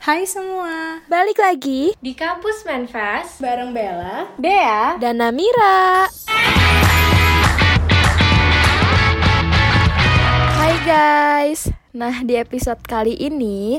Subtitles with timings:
[0.00, 4.32] Hai semua, Balik lagi Di kampus Manfast bareng Bella.
[4.40, 6.08] Dea dan Namira.
[10.56, 11.68] Hai guys.
[11.92, 13.76] Nah, di episode kali ini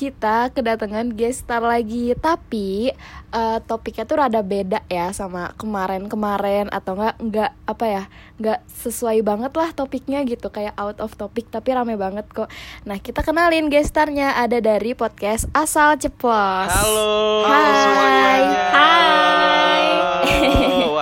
[0.00, 2.88] kita kedatangan guest star lagi, tapi
[3.36, 8.04] eh, topiknya tuh rada beda ya sama kemarin-kemarin atau enggak enggak apa ya?
[8.40, 12.48] enggak sesuai banget lah topiknya gitu kayak out of topic tapi rame banget kok.
[12.88, 16.72] Nah, kita kenalin guest starnya ada dari podcast Asal Ceplos.
[16.72, 17.76] Halo Hai.
[17.84, 18.64] semuanya.
[18.72, 19.84] Hai.
[20.40, 20.96] Halo,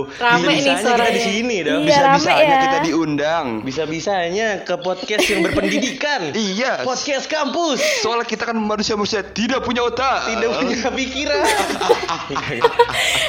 [0.00, 0.20] Waduh.
[0.20, 1.78] Rame nih Bisa-bisanya kita di sini dong.
[1.78, 2.58] Iya, Bisa-bisanya ya.
[2.60, 3.46] kita diundang.
[3.60, 6.20] Bisa-bisanya ke podcast yang berpendidikan.
[6.48, 6.82] Iya.
[6.82, 7.78] Podcast kampus.
[8.00, 10.28] Soalnya kita kan manusia-manusia tidak punya otak.
[10.28, 11.42] Tidak punya pikiran.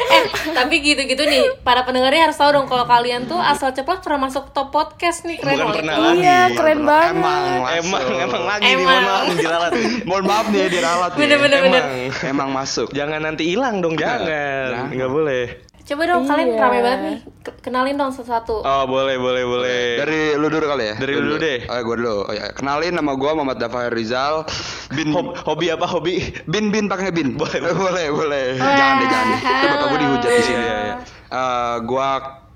[0.10, 4.26] Eh tapi gitu-gitu nih Para pendengarnya harus tahu dong Kalau kalian tuh asal ceplok pernah
[4.26, 5.78] masuk top podcast nih Keren Bukan banget.
[5.78, 6.02] pernah Iya.
[6.02, 6.20] lagi.
[6.20, 7.12] Iya, keren banget.
[7.12, 8.86] Emang, Emang, emang lagi nih, Emang.
[8.86, 9.72] mohon maaf diralat.
[10.04, 11.20] Mohon maaf nih ya diralat nih.
[11.20, 12.26] Bener-bener bener Emang.
[12.26, 12.88] Emang masuk.
[12.92, 14.26] Jangan nanti hilang dong, jangan.
[14.26, 14.90] Jangan.
[14.92, 15.44] Nggak boleh.
[15.90, 16.62] Coba dong kalian Iya.
[16.62, 19.86] rame banget nih Ke- Kenalin dong satu-satu Oh, boleh, boleh, boleh.
[19.98, 20.96] Dari lu dulu kali ya?
[20.96, 21.66] Dari lu dulu deh.
[21.66, 22.16] Oh, ya, gua dulu.
[22.22, 22.46] Oh, ya.
[22.52, 24.46] Kenalin nama gua Muhammad Dafar Rizal.
[24.90, 26.22] Bin Hob- hobi apa hobi?
[26.46, 27.34] Bin bin pakai bin.
[27.34, 28.46] Boleh, boleh, boleh.
[28.56, 29.28] Jangan deh, jangan.
[29.34, 29.40] deh.
[29.82, 30.62] Gua dihujat di sini.
[30.62, 30.96] Iya, iya.
[31.28, 32.08] Eh, gua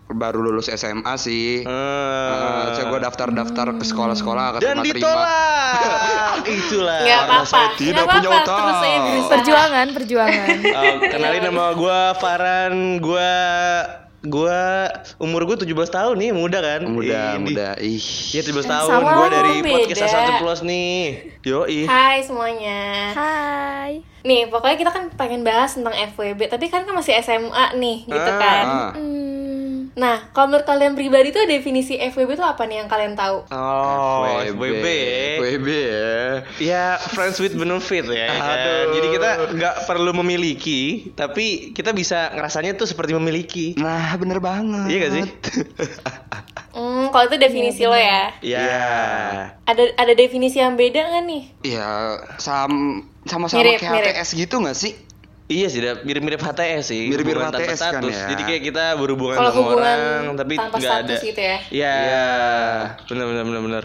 [0.06, 1.62] baru lulus SMA sih.
[1.62, 1.72] Eh,
[2.34, 6.44] Uh, saya gua daftar-daftar ke sekolah-sekolah dan ditolak.
[6.60, 7.00] Itulah.
[7.00, 8.44] Karena apa-apa tidak Nggak punya apa-apa.
[8.44, 8.58] otak.
[8.60, 10.48] Terus saya berusaha Perjuangan, perjuangan.
[10.74, 13.32] Uh, kenalin nama gue Farhan, gue
[14.24, 14.88] gua
[15.18, 16.82] umur gue 17 tahun nih, muda kan?
[16.86, 17.70] Muda, Ih, muda.
[17.78, 18.00] Ih.
[18.32, 19.72] Iya 17 tahun, Sama gue dari beda.
[19.74, 20.96] podcast Asal Ceplos nih
[21.44, 23.92] Yoi Hai semuanya Hai.
[24.24, 28.16] Nih pokoknya kita kan pengen bahas tentang FWB Tapi kan kan masih SMA nih gitu
[28.32, 28.92] Ah, kan Ah.
[28.96, 29.23] Hmm,
[29.94, 33.46] Nah kalau menurut kalian pribadi tuh definisi FWB tuh apa nih yang kalian tahu?
[33.54, 34.86] Oh, FWB
[35.38, 36.18] FWB ya.
[36.58, 38.58] Ya, friends with benefit ya kan?
[38.58, 38.84] Aduh.
[38.98, 44.90] Jadi kita nggak perlu memiliki Tapi kita bisa ngerasanya tuh seperti memiliki Nah, bener banget.
[44.90, 45.26] Iya gak sih?
[46.74, 48.34] Hmm, kalau itu definisi lo ya.
[48.42, 48.66] Iya
[49.62, 51.44] Ada ada definisi yang beda nggak nih?
[51.70, 54.10] Iya, sam sama-sama Mirip, kayak mirip.
[54.10, 54.98] HTS gitu gak sih?
[55.44, 57.12] Iya sih, mirip-mirip HTS sih.
[57.12, 58.16] Mirip-mirip hubungan tanpa HTS kan status.
[58.16, 58.28] ya.
[58.32, 60.00] Jadi kayak kita berhubungan Kalau sama orang,
[60.34, 61.28] tapi nggak status ada.
[61.28, 61.58] gitu ya?
[61.70, 62.26] Iya, Iya.
[63.06, 63.84] benar benar benar benar.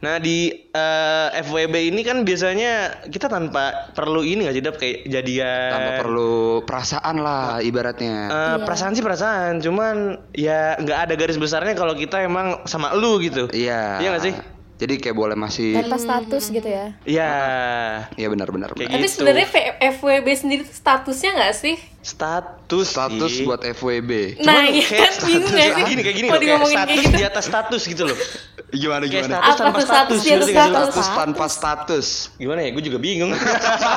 [0.00, 2.72] Nah di eh, FWB ini kan biasanya
[3.04, 4.76] kita tanpa perlu ini nggak sih, Dap?
[4.78, 5.68] Kayak jadian.
[5.68, 6.32] Tanpa perlu
[6.64, 8.16] perasaan lah ibaratnya.
[8.30, 9.96] Eh, Perasaan sih perasaan, cuman
[10.32, 13.50] ya nggak ada garis besarnya kalau kita emang sama lu gitu.
[13.50, 13.98] Iya.
[13.98, 14.34] Iya nggak sih?
[14.80, 16.96] Jadi kayak boleh masih tanpa status gitu ya.
[17.04, 17.32] Iya.
[18.16, 18.72] Iya benar-benar.
[18.72, 19.12] Kayak Tapi gitu.
[19.14, 21.76] sebenarnya V- FWB sendiri tuh statusnya nggak sih?
[22.00, 23.44] Status Status sih.
[23.44, 24.40] buat FWB.
[24.40, 26.72] nah, Cuman iya kayak kan bingung status- ya kayak gini kayak gini loh, kayak diomongin
[26.72, 27.12] status kayak gitu.
[27.12, 28.18] di atas status gitu loh.
[28.72, 29.34] Gimana Kayak gimana?
[29.34, 30.54] status Apa tanpa status status, ngerti nggak sih?
[30.54, 30.86] status?
[30.86, 32.06] Status tanpa status.
[32.36, 32.68] Gimana ya?
[32.70, 33.32] Gue juga bingung.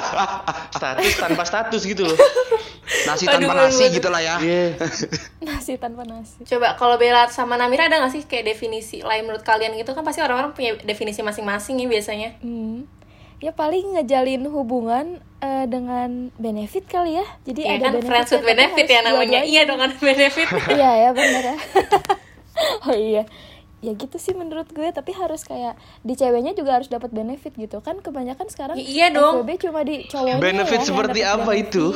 [0.75, 2.17] status tanpa status gitu loh.
[2.83, 3.95] Nasi tanpa aduh, nasi aduh.
[3.95, 4.35] gitu lah ya.
[5.47, 6.43] Nasi tanpa nasi.
[6.43, 10.03] Coba kalau Bella sama Namira ada nggak sih kayak definisi lain menurut kalian gitu kan
[10.03, 12.29] pasti orang-orang punya definisi masing-masing ya biasanya.
[12.43, 12.83] Hmm.
[13.43, 17.25] Ya paling ngejalin hubungan eh, dengan benefit kali ya.
[17.43, 19.39] Jadi Iya ada kan benefit friends with benefit ya namanya.
[19.43, 20.47] Iya dong ada benefit.
[20.79, 21.57] iya ya bener ya.
[22.87, 23.23] oh iya.
[23.83, 25.75] Ya gitu sih menurut gue, tapi harus kayak
[26.07, 27.99] di ceweknya juga harus dapat benefit gitu kan.
[27.99, 29.43] Kebanyakan sekarang Iya dong.
[29.43, 31.91] FWB cuma di cowoknya Benefit ya seperti apa itu?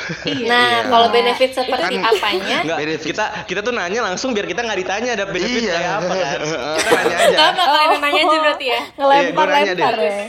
[0.00, 0.46] Benefit.
[0.46, 2.56] Nah, kalau benefit seperti Kan- apanya?
[2.60, 3.06] Enggak, Benefit.
[3.08, 5.74] kita kita tuh nanya langsung biar kita nggak ditanya ada benefit Iya.
[5.74, 6.38] kayak apa kan.
[6.80, 7.36] Kita nanya aja.
[7.36, 8.80] Gak nanya aja berarti ya.
[8.94, 10.26] Ngelempar-lempar Iya, gue ya.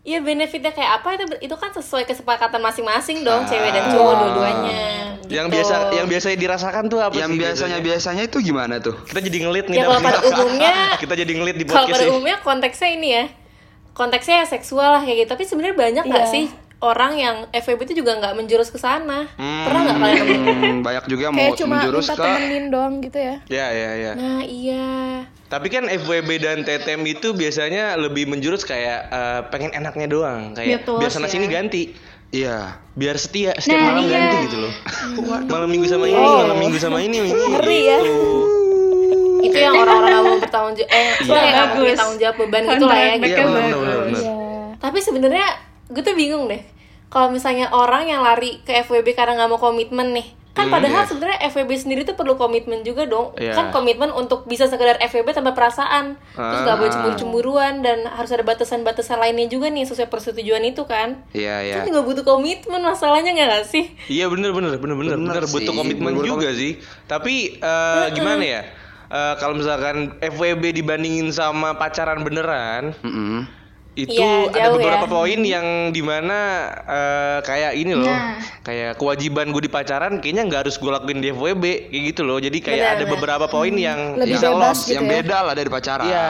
[0.00, 4.80] Iya benefitnya kayak apa itu itu kan sesuai kesepakatan masing-masing dong cewek dan cowok dua-duanya.
[5.28, 5.54] Yang Gitu.
[5.54, 8.96] biasa yang biasanya dirasakan tuh apa Yang sih biasanya biasanya itu gimana tuh?
[9.04, 9.76] Kita jadi ngelit nih.
[9.76, 10.72] Ya kalau pada umumnya
[11.02, 12.10] kita jadi ngelit di kalau podcast pada ini.
[12.10, 13.24] umumnya konteksnya ini ya
[13.90, 16.32] konteksnya ya seksual lah kayak gitu tapi sebenarnya banyak nggak Iya.
[16.32, 16.44] sih
[16.80, 21.22] orang yang FWB itu juga nggak menjurus ke sana pernah nggak kalian Hmm, banyak juga
[21.24, 23.34] yang mau Kayak cuma menjurus minta ke temenin doang gitu ya.
[23.46, 24.12] Ya ya ya.
[24.14, 24.86] nah iya
[25.44, 30.84] Tapi kan FWB dan TTM itu biasanya lebih menjurus kayak eh, pengen enaknya doang, kayak
[30.84, 31.52] Betul biar sana sih sini ya.
[31.52, 31.82] ganti,
[32.28, 32.58] Iya.
[32.92, 34.12] biar setia setiap Nah, malam iya.
[34.20, 34.72] ganti gitu loh.
[35.46, 36.44] malam minggu sama ini, Oh.
[36.44, 37.30] malam minggu sama ini, ini.
[37.32, 37.98] Ngeri ya.
[39.40, 41.38] itu yang orang-orang mau bertanggung jawab eh Iya.
[41.38, 43.26] yang mau punya tanggung jawab beban gitu lah ya gitu.
[43.26, 43.66] Iya benar.
[43.72, 43.98] benar.
[44.12, 44.32] Iya.
[44.78, 45.46] tapi sebenarnya
[45.88, 46.60] gue tuh bingung deh
[47.08, 51.38] kalau misalnya orang yang lari ke FWB karena nggak mau komitmen nih kan padahal sebenarnya
[51.46, 53.54] FWB sendiri tuh perlu komitmen juga dong Iya.
[53.54, 56.94] kan komitmen untuk bisa sekedar FWB tanpa perasaan terus nggak boleh Ah.
[56.96, 61.74] cemburu-cemburuan dan harus ada batasan-batasan lainnya juga nih sesuai persetujuan itu kan Iya, iya.
[61.78, 65.44] kan juga butuh komitmen masalahnya nggak gak sih Iya benar benar benar benar Bener benar
[65.46, 66.72] butuh sih, komitmen bener juga sih.
[67.06, 68.62] Tapi eh, gimana ya?
[69.08, 73.46] Eh, kalau misalkan FWB dibandingin sama pacaran beneran, Mm-mm.
[73.98, 75.10] Itu Iya, ada beberapa ya.
[75.10, 76.38] poin yang di mana
[76.86, 78.38] eh, kayak ini loh Nah.
[78.62, 82.38] kayak kewajiban gue di pacaran kayaknya nggak harus gue lakuin di FWB kayak gitu loh
[82.38, 83.12] jadi kayak Benar, ada benar.
[83.12, 84.82] beberapa poin yang Lebih bisa bebas lost.
[84.84, 85.10] gitu yang ya.
[85.12, 86.06] beda lah dari pacaran.
[86.06, 86.28] Iya.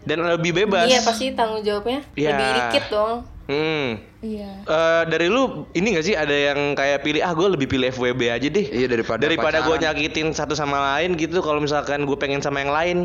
[0.00, 0.86] Dan lebih bebas.
[0.86, 2.28] Iya pasti tanggung jawabnya Iya.
[2.32, 3.16] lebih dikit dong.
[3.46, 3.86] Hmm.
[4.18, 4.50] Iya.
[4.60, 8.22] Eh, dari lu ini gak sih ada yang kayak pilih ah gue lebih pilih FWB
[8.28, 12.38] aja deh Iya, daripada daripada gue nyakitin satu sama lain gitu kalau misalkan gue pengen
[12.38, 12.98] sama yang lain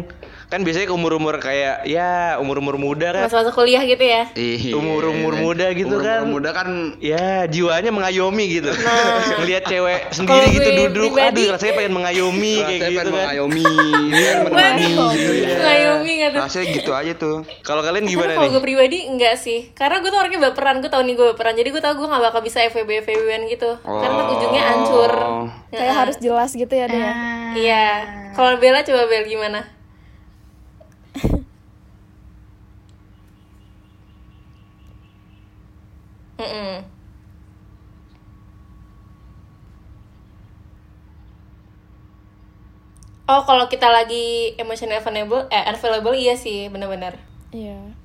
[0.47, 4.25] kan biasanya umur umur kayak ya umur umur muda kan Masa-masa kuliah gitu ya.
[4.33, 4.73] Iya.
[4.73, 6.25] Umur-umur muda gitu Umur-umur kan.
[6.27, 6.67] muda kan
[6.97, 8.73] ya jiwanya mengayomi gitu
[9.37, 12.97] ngelihat cewek Kalau sendiri gitu duduk pribadi- aduh rasanya pengen mengayomi kayak rasanya gitu pengen
[12.97, 13.63] kan mengayomi,
[14.13, 15.57] pengen menemani gitu ya.
[16.33, 17.37] Rasanya gitu aja tuh.
[17.61, 20.75] kalau kalian Tapi gimana kalau nih gue pribadi enggak sih Karena gue tuh orangnya baperan
[20.79, 23.69] Gue tau nih gue baperan Jadi gue tau gue gak bakal bisa FWB FWB-an gitu
[23.83, 25.47] Karena tuh ujungnya hancur Oh.
[25.73, 27.11] Kayak harus jelas gitu ya dia.
[27.57, 27.85] Iya
[28.33, 29.59] Kalau Bella coba Bella gimana?
[43.23, 47.15] Oh kalau kita lagi emotional available, eh available iya sih bener-bener.
[47.55, 47.95] Iya.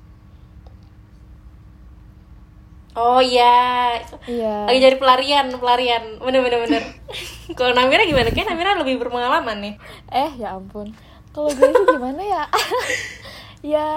[2.97, 3.95] Oh iya,
[4.25, 4.65] Iya.
[4.65, 6.83] lagi jadi pelarian, pelarian, bener-bener bener.
[7.57, 8.33] kalau Namira gimana?
[8.33, 9.75] Kayak Namira lebih berpengalaman nih.
[10.09, 10.89] Eh, ya ampun.
[11.29, 12.43] Kalau gue sih gimana ya?
[13.77, 13.87] ya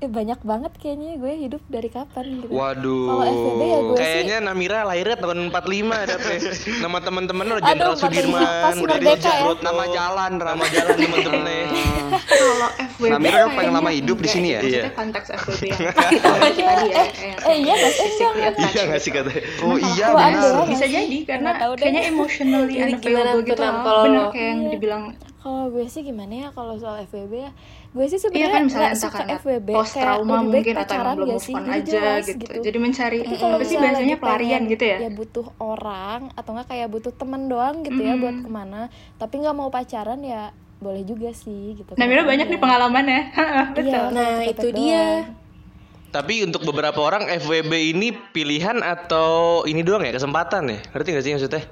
[0.00, 2.48] eh, banyak banget kayaknya gue hidup dari kapan gitu.
[2.50, 3.04] Waduh.
[3.06, 5.60] Kalau FVB ya gue sih Kayaknya Namira lahirnya tahun 45
[5.94, 6.40] ada apa ya?
[6.80, 8.40] Nama teman-teman lo Jenderal 45 Sudirman,
[8.80, 9.44] udah merdeka ya.
[9.60, 11.60] Nama jalan, nama jalan teman-temannya.
[12.30, 14.58] Kalau FWB Namira kan kayaknya lama hidup di enggak sini ya?
[14.58, 14.92] Maksudnya Iya.
[14.94, 15.78] konteks FWB yang
[16.40, 17.04] tadi ya
[17.42, 18.02] eh iya nggak sih?
[18.02, 19.42] physically Enggak, attached Iya nggak sih katanya?
[19.60, 20.52] Oh iya benar.
[20.66, 20.90] bisa sih?
[20.90, 24.28] jadi karena kayaknya emotionally unavailable gitu kalau bener lo?
[24.30, 25.02] kayak yang dibilang
[25.38, 27.52] Kalau gue sih gimana ya kalau soal FWB ya?
[27.90, 31.02] Gue sih Iya sebenarnya kan misalnya entah suka karena FWB post trauma mungkin atau pacaran
[31.02, 31.54] emang belum gak move sih?
[31.54, 32.38] on Jadi aja jelas gitu.
[32.38, 32.58] gitu.
[32.62, 34.98] Jadi mencari Tapi apa kalau sih misalnya biasanya pelarian pengen, gitu ya?
[35.00, 38.80] Ya butuh orang atau enggak kayak butuh temen doang gitu ya buat ke mana.
[39.18, 40.42] Tapi nggak mau pacaran ya
[40.78, 41.90] boleh juga sih gitu.
[41.92, 42.62] Nah, Mira banyak nih enggak?
[42.62, 43.20] pengalamannya.
[43.76, 43.90] Betul.
[43.90, 45.04] Iya, Nah, itu dia.
[45.26, 45.38] doang.
[46.10, 50.78] Tapi untuk beberapa orang FWB ini pilihan atau ini doang ya kesempatan ya?
[50.90, 51.62] Ngerti gak sih maksudnya?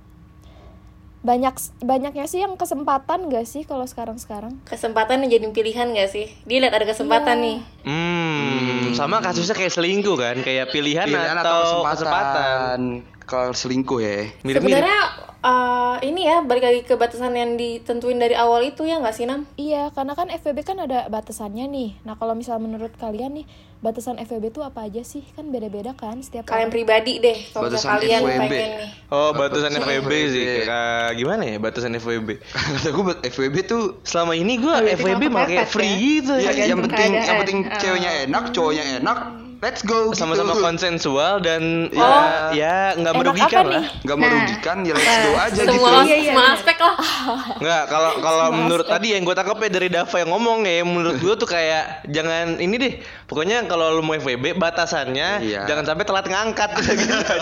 [1.29, 1.55] Banyak
[1.85, 4.65] banyaknya sih yang kesempatan gak sih kalau sekarang-sekarang?
[4.65, 6.33] Kesempatan yang jadi pilihan gak sih?
[6.49, 7.45] Dia lihat ada kesempatan Iya.
[7.45, 7.59] nih.
[7.85, 11.93] Hmm, sama kasusnya kayak selingkuh kan, kayak pilihan, Pilihan atau, atau kesempatan.
[11.93, 12.81] kesempatan.
[13.29, 14.33] Kalau selingkuh ya.
[14.41, 14.73] Mirip-mirip.
[14.75, 15.01] Sebenarnya
[15.39, 19.23] eh, ini ya balik lagi ke batasan yang ditentuin dari awal itu ya nggak sih
[19.23, 19.45] Nam?
[19.55, 21.91] Iya, karena kan FWB kan ada batasannya nih.
[22.03, 23.47] Nah, kalau misal menurut kalian nih,
[23.79, 25.23] batasan FWB itu apa aja sih?
[25.31, 26.73] Kan beda-beda kan setiap Kalian orang.
[26.73, 28.33] pribadi deh kalau misalnya Batasan kalian FWB.
[28.51, 28.91] pengen nih.
[29.09, 30.13] Oh, batasan FWB FWB.
[30.29, 30.45] sih.
[30.65, 32.29] Kayak gimana ya batasan FWB?
[32.75, 35.99] Kata gue buat FWB tuh Selama ini malah kayak kepepet free ya?
[36.01, 36.65] gitu ya, ya.
[36.67, 39.19] yang penting yang penting ceweknya enak, cowoknya enak.
[39.59, 40.63] Let's go Sama-sama gitu.
[40.63, 41.99] konsensual dan Oh.
[41.99, 43.83] ya ya nggak merugikan apa lah.
[43.83, 43.87] nih?
[44.07, 44.23] Nggak Nah.
[44.23, 45.73] merugikan ya let's go aja gitu.
[45.75, 46.55] semua Iya, iya, semua bener.
[46.55, 46.97] aspek lah.
[47.67, 51.19] Nggak, kalau kalau menurut tadi yang gue tangkap ya dari Dava yang ngomong ya, menurut
[51.19, 52.93] gue tuh kayak jangan ini deh.
[53.27, 55.67] Pokoknya kalau lu mau FWB batasannya Iya.
[55.67, 56.95] jangan sampai telat ngangkat gitu.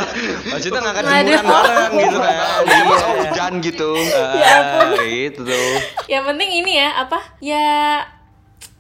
[0.56, 2.36] Maksudnya ngangkat jemuran bareng gitu kan.
[2.64, 3.90] Iya, masa hujan gitu.
[4.16, 5.68] Ah, gitu tuh.
[6.08, 7.20] Yang penting ini ya apa?
[7.38, 7.64] Ya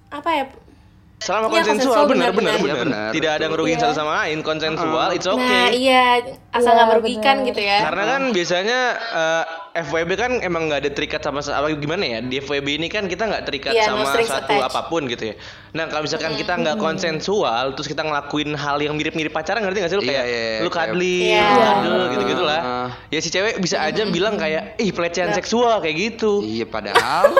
[0.08, 0.44] apa ya?
[1.16, 2.76] Selama Iya, konsensual konsensual, benar benar, benar.
[2.84, 5.40] Iya, Tidak ada ngerugiin satu sama lain, konsensual it's okay.
[5.40, 6.04] Nah iya
[6.52, 7.48] asal nggak merugikan bener.
[7.48, 7.78] gitu ya.
[7.82, 9.44] Karena kan biasanya eh,
[9.78, 13.04] FWB kan emang nggak ada terikat sama se- apa gimana ya di FWB ini kan
[13.04, 14.60] kita nggak terikat Iya, sama satu attached.
[14.62, 15.34] apa pun gitu ya.
[15.72, 19.90] Nah kalau misalkan kita nggak konsensual terus kita ngelakuin hal yang mirip-mirip pacaran ngerti nggak
[19.90, 20.24] sih lu kayak
[20.60, 21.48] lu cuddling, Iya.
[21.48, 22.60] lu cuddle gitu-gitu lah.
[22.60, 22.88] Ah.
[23.08, 26.40] Ya si cewek bisa aja bilang kayak ih pelecehan seksual kayak gitu.
[26.40, 27.32] Iya padahal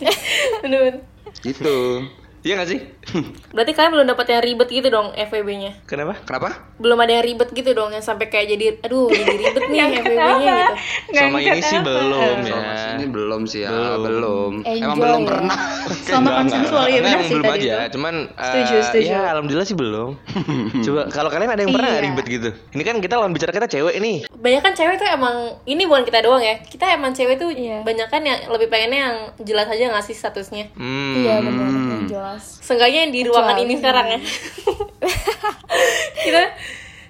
[0.64, 1.04] Bener-bener.
[1.38, 2.08] gitu.
[2.40, 2.80] Iya nggak sih?
[3.54, 5.82] Berarti kalian belum dapat yang ribet gitu dong FWB-nya.
[5.84, 6.14] Kenapa?
[6.22, 6.48] Kenapa?
[6.76, 10.30] Belum ada yang ribet gitu dong yang sampai kayak jadi aduh jadi ribet nih FWB-nya
[10.38, 10.74] gitu.
[11.12, 12.54] Sama ini sih belum ya.
[12.54, 14.00] Sama sini belum sih ya, Belum.
[14.00, 14.52] belum.
[14.62, 15.28] Enjoy Emang belum ya.
[15.28, 15.58] pernah.
[16.06, 17.90] Selama Enggak, konsensual iya Enggak, benar sih belum tadi aja, itu.
[17.90, 19.08] cuman Setuju, eh, setuju.
[19.08, 20.10] ya alhamdulillah sih belum.
[20.78, 22.00] Coba kalau kalian ada yang pernah Iya.
[22.04, 22.48] ribet gitu?
[22.70, 24.16] Ini kan kita lawan bicara kita cewek nih.
[24.30, 26.60] Banyak kan cewek tuh emang ini bukan kita doang ya.
[26.60, 27.82] Kita emang cewek tuh Iya.
[27.82, 30.70] banyak kan yang lebih pengennya yang jelas aja ngasih statusnya.
[30.72, 31.14] Hmm.
[31.16, 31.68] Iya, benar,
[32.06, 32.62] yang jelas.
[32.62, 34.18] Seenggaknya yang di ruangan Kecuali- ini sekarang ya.
[36.20, 36.42] kita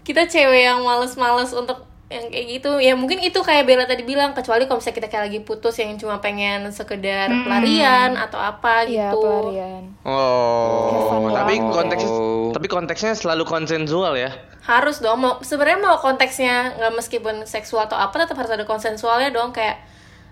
[0.02, 4.32] kita cewek yang males-males untuk yang kayak gitu ya mungkin itu kayak Bella tadi bilang
[4.32, 9.12] kecuali kalau misalnya kita kayak lagi putus yang cuma pengen sekedar pelarian atau apa Iya,
[9.12, 9.92] gitu pelarian.
[10.08, 12.49] Oh, fun tapi konteksnya Oh.
[12.49, 14.32] tapi konteksnya selalu konsensual ya.
[14.62, 19.28] harus dong mau sebenarnya mau konteksnya nggak meskipun seksual atau apa tetap harus ada konsensualnya
[19.28, 19.80] dong kayak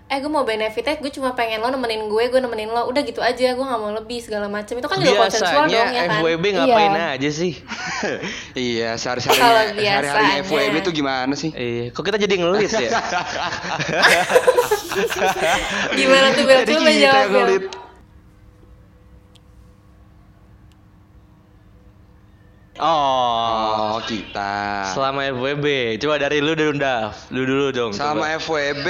[0.07, 3.19] eh gue mau benefitnya gue cuma pengen lo nemenin gue gue nemenin lo udah gitu
[3.19, 6.45] aja gue nggak mau lebih segala macam itu kan juga konsensual dong ya kan FWB
[6.55, 7.07] ngapain Iya.
[7.19, 7.53] aja sih?
[8.55, 10.47] Iya, Kalau sehari-hari sehari-hari biasanya.
[10.47, 11.51] FWB tuh gimana sih?
[11.51, 12.87] Iya, kok kita jadi ngelis ya?
[15.99, 17.63] gimana tuh Bel coba jawab yang Bel ngelit.
[22.77, 24.85] Oh, Oh, kita.
[24.91, 25.65] selama FWB.
[25.97, 27.25] Coba dari lu dulu, Daf.
[27.29, 27.91] Lu dulu dong.
[27.91, 28.37] Sama coba.
[28.37, 28.87] FWB,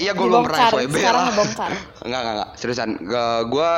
[0.00, 1.26] ya gue belum pernah FWB sekarang lah.
[1.30, 1.70] ngebongkar.
[2.04, 2.50] Enggak, enggak, enggak.
[2.54, 3.70] Seriusan, Gak- gua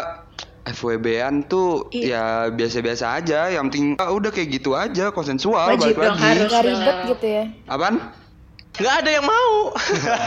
[0.62, 3.49] FWB-an tuh ya biasa-biasa aja.
[3.49, 5.73] Yang penting ah, udah kayak gitu aja, konsensual.
[5.73, 6.25] Wajib balik dong, lagi.
[6.26, 6.49] harus.
[6.49, 7.45] Gak ribet gitu ya.
[7.67, 7.97] Apaan?
[8.71, 9.52] Nggak ada yang mau.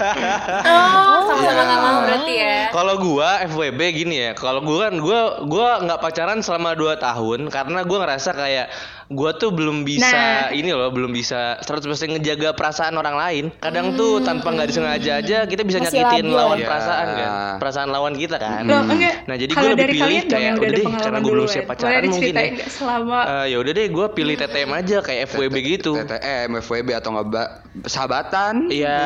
[0.68, 4.32] oh sama-sama nggak mau berarti ya Kalau gua FWB gini ya.
[4.36, 8.68] Kalau gua kan gua gua nggak pacaran selama 2 tahun karena gua ngerasa kayak
[9.08, 10.52] gua tuh belum bisa Nah.
[10.52, 13.46] ini loh, belum bisa 100% ngejaga perasaan orang lain.
[13.56, 16.66] Kadang tuh tanpa nggak disengaja aja kita bisa Masih nyakitin labil lawan ya.
[16.66, 17.20] perasaan kan.
[17.20, 17.32] Ya.
[17.58, 18.64] Perasaan lawan kita kan.
[18.64, 19.16] Loh, enggak.
[19.24, 21.50] Nah, jadi gua lebih pilih kayak udah udah deh karena gua belum duluan.
[21.50, 22.48] siap pacaran mungkin ya.
[22.68, 25.92] selama Eh, ya udah deh gua pilih TTM aja kayak FWB gitu.
[25.96, 27.52] TTM, FWB atau nggak ba-
[27.84, 28.68] sahabatan?
[28.68, 29.00] Iya,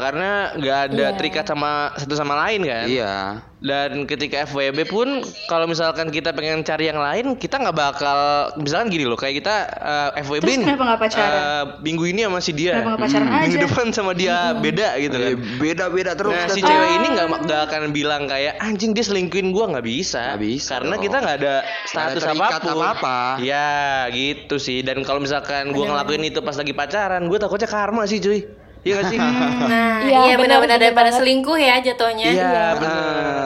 [0.00, 1.16] karena nggak ada Iya.
[1.16, 2.84] terikat sama satu sama lain kan.
[2.84, 3.14] Iya.
[3.62, 5.08] Dan ketika FWB pun
[5.46, 8.18] kalau misalkan kita pengen cari yang lain, kita nggak bakal
[8.58, 10.66] misalkan gini loh, kayak kita eh, FWB Terus nih.
[10.66, 11.30] kenapa nggak pacaran?
[11.32, 12.74] eh, minggu ini sama si dia.
[12.76, 13.62] Kenapa pacaran Minggu aja?
[13.62, 15.30] depan sama dia beda gitu kan.
[15.30, 16.34] Eh, Beda-beda terus.
[16.34, 20.34] Nah, si cewek ini nggak nggak akan bilang kayak anjing dia selingkuhin gua nggak bisa.
[20.34, 21.02] Nggak bisa Karena dong.
[21.02, 21.54] kita nggak ada
[21.86, 22.82] status terikat apa pun.
[22.82, 23.18] apa-apa.
[23.38, 23.70] Iya,
[24.10, 24.82] gitu sih.
[24.82, 28.42] Dan kalau misalkan gua ngelakuin itu pas lagi pacaran, gua takutnya karma sih, cuy.
[28.82, 29.18] Iya gak sih?
[29.18, 31.18] nah Iya, iya benar, benar-benar benar daripada banget.
[31.18, 32.98] selingkuh ya jatuhnya Iya, benar.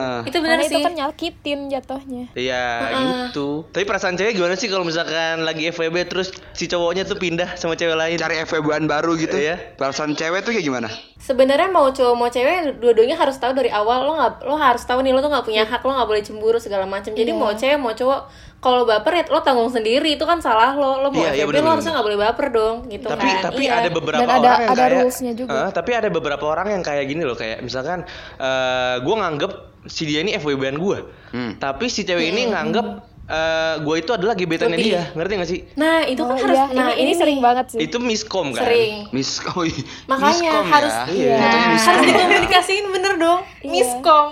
[0.09, 0.19] Ah.
[0.25, 2.23] itu benar sih itu kan nyakitin jatuhnya.
[2.33, 3.69] Iya gitu.
[3.69, 7.73] Tapi perasaan cewek gimana sih kalau misalkan lagi FWB terus si cowoknya tuh pindah sama
[7.73, 8.17] cewek lain?
[8.17, 9.37] cari FWB-an baru gitu.
[9.37, 9.77] Iya.
[9.77, 10.89] Perasaan cewek tuh kayak gimana?
[11.17, 15.01] sebenarnya mau cowok mau cewek dua-duanya harus tahu dari awal lo nggak lo harus tahu
[15.01, 17.35] nih lo tuh nggak punya hak lo nggak boleh cemburu segala macam jadi Iya.
[17.35, 18.21] mau cewek mau cowok
[18.57, 21.69] kalau baper ya lo tanggung sendiri itu kan salah lo lo mau FVP bener, lo
[21.71, 23.73] harusnya nggak boleh baper dong gitu tapi kan tapi Iya.
[23.77, 25.49] ada beberapa Dan ada- orang yang ada kayak rulesnya juga.
[25.55, 28.01] Eh, tapi ada beberapa orang yang kayak gini loh kayak misalkan
[28.35, 29.51] eh gue nganggep
[29.85, 31.51] si dia ini FWB-an gue Hmm.
[31.57, 32.87] tapi si cewek ini nganggep
[33.27, 34.87] eh gue itu adalah gebetannya Lebih.
[34.89, 37.65] dia ngerti gak sih nah itu Oh, kan harus iya, nah ini, ini sering banget
[37.69, 37.79] sih.
[37.81, 39.83] itu miskom kan sering Miss oh, iya.
[40.05, 41.05] makanya Miskom harus ya.
[41.11, 41.35] Iya.
[41.37, 43.67] Nah, harus dikomunikasiin bener dong Iya.
[43.69, 44.31] miskom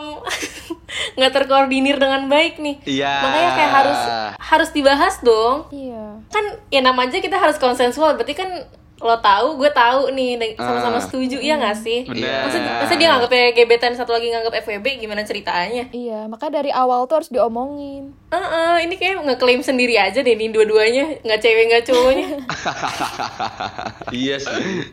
[1.17, 3.13] nggak terkoordinir dengan baik nih Iya.
[3.19, 3.99] makanya kayak harus
[4.39, 6.23] harus dibahas dong Iya.
[6.25, 8.49] kan ya namanya kita harus konsensual berarti kan
[8.97, 11.03] lo tahu gue tahu nih dan sama-sama Ah.
[11.03, 12.47] setuju ya nggak sih Bener.
[12.47, 17.03] masa, masa dia nganggapnya gebetan satu lagi nganggap FWB gimana ceritanya Iya, makanya dari awal
[17.03, 18.15] tuh harus diomongin.
[18.25, 22.27] Heeh, ini kayak ngeklaim sendiri aja deh nih dua-duanya nggak cewek nggak cowoknya
[24.15, 24.87] iya sih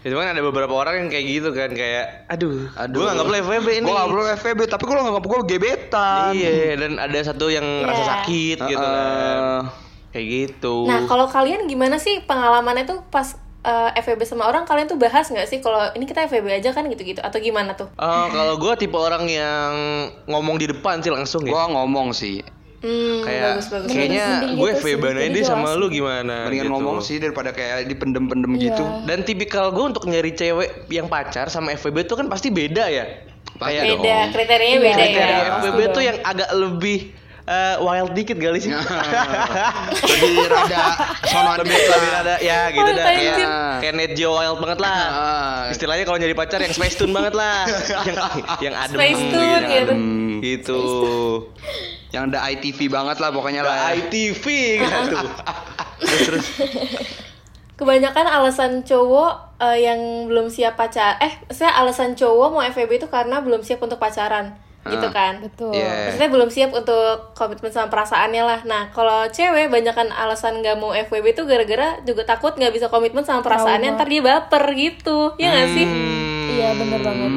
[0.00, 2.92] itu kan ada beberapa orang yang kayak gitu kan kayak aduh, Aduh.
[2.94, 6.30] gue nganggap lo FWB ini Gue gak perlu FWB, tapi gue nganggap gue gebetan.
[6.34, 8.08] iya dan ada satu yang rasa Iya.
[8.10, 9.60] sakit gitu Heeh.
[9.60, 9.83] kan
[10.14, 14.86] kayak gitu nah kalau kalian gimana sih pengalamannya tuh pas eh, FWB sama orang kalian
[14.86, 18.26] tuh bahas nggak sih kalau ini kita FWB aja kan gitu-gitu atau gimana tuh Oh,
[18.28, 19.72] kalau gue tipe orang yang
[20.24, 21.66] ngomong di depan sih langsung Gue ya.
[21.66, 22.44] ngomong sih.
[22.78, 25.80] hmm Kayak bagus bagus kayaknya gue gitu jadi aja sama jelasin.
[25.80, 26.74] lu gimana Mendingan gitu.
[26.76, 28.62] ngomong sih daripada kayak dipendem-pendem Iya.
[28.66, 28.84] gitu.
[29.02, 33.04] Dan tipikal gue untuk nyari cewek yang pacar sama FWB tuh kan pasti beda ya.
[33.54, 33.98] Pasti Kayak dong.
[33.98, 36.04] beda kriterianya Iya, beda ya kriteria pasti FWB tuh dong.
[36.04, 36.98] yang agak lebih
[37.44, 38.72] eh, wild dikit kali sih.
[40.10, 40.84] Lebih rada
[41.28, 42.20] sonoan lebih lebih lah.
[42.24, 43.48] ada ya gitu Wild dah kayak anjir.
[43.82, 45.00] kayak Net Geo wild banget lah.
[45.10, 45.60] Ah.
[45.72, 47.68] Istilahnya kalau nyari pacar yang space tune banget lah.
[48.08, 48.16] yang
[48.70, 49.74] yang adem Space tune, gitu.
[49.74, 49.92] gitu.
[49.92, 50.38] Hmm.
[50.40, 50.82] Gitu.
[52.14, 53.76] Yang ada ITV banget lah pokoknya lah.
[53.76, 54.44] Lah ITV
[54.80, 55.16] gitu.
[56.04, 56.46] terus terus
[57.74, 63.08] kebanyakan alasan cowok eh, yang belum siap pacar eh saya alasan cowok mau FWB itu
[63.10, 64.54] karena belum siap untuk pacaran
[64.86, 65.12] gitu Ah.
[65.12, 65.72] kan Betul.
[65.72, 65.92] Iya.
[66.06, 70.92] maksudnya belum siap untuk komitmen sama perasaannya lah nah kalau cewek banyakan alasan nggak mau
[70.92, 73.96] FWB itu gara-gara juga takut nggak bisa komitmen sama perasaannya Trauma.
[73.96, 75.86] ntar dia baper gitu ya nggak sih
[76.54, 77.32] Iya, bener banget.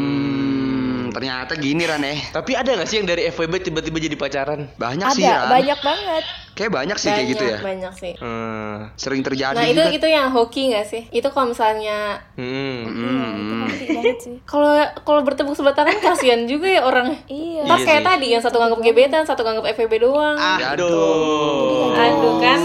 [1.18, 2.30] Hmm, ternyata gini Ran eh.
[2.30, 4.70] Tapi ada gak sih yang dari FWB tiba-tiba jadi pacaran?
[4.72, 5.50] Banyak sih Ada, Ran.
[5.52, 6.24] banyak banget.
[6.54, 7.58] Kayak banyak sih kayak gitu ya.
[7.60, 8.90] banyak sih Hmm.
[8.96, 9.94] Sering terjadi nah itu juga.
[9.96, 13.66] itu yang hoki nggak sih itu kalau misalnya Hmm.
[13.68, 14.36] Banget sih.
[14.44, 17.62] kalau kalau bertepuk sebelah tangan kasihan juga ya orangnya Iya.
[17.64, 18.08] Pas Iya kayak sih.
[18.08, 20.38] tadi yang satu nganggap gebetan, satu nganggap FVB doang.
[20.38, 21.94] Aduh.
[21.94, 22.60] Aduh kan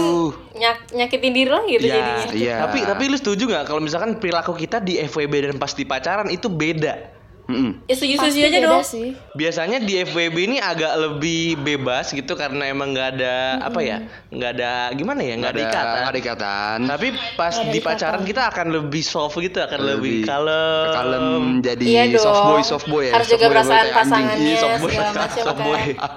[0.53, 2.25] nyak nyakitin diri lah gitu Ya, jadinya.
[2.31, 2.55] Iya.
[2.61, 6.29] Tapi tapi lu setuju nggak kalau misalkan perilaku kita di FWB dan pas di pacaran
[6.29, 7.21] itu beda?
[7.43, 7.83] Mm-mm.
[7.85, 8.83] Ya setuju Pasti setuju aja dong.
[8.83, 9.07] sih.
[9.33, 13.99] Biasanya di FWB ini agak lebih bebas gitu karena emang nggak ada apa ya,
[14.31, 15.95] nggak ada gimana ya, nggak ada ikatan.
[15.99, 16.77] nggak ada ikatan.
[16.87, 18.29] Tapi pas ada di pacaran ikatan.
[18.31, 20.87] kita akan lebih soft gitu, akan lebih, Lebih kalem.
[20.89, 21.23] kalem
[21.59, 22.23] jadi Iya dong.
[22.23, 23.13] soft boy soft boy ya.
[23.13, 24.89] Harus soft jaga boy perasaan pasangannya Iya, soft boy.
[24.89, 25.83] segala macam Soft boy.
[25.93, 26.11] kan.